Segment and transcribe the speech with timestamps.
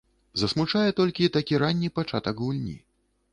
[0.43, 2.75] Засмучае толькі такі ранні пачатак гульні.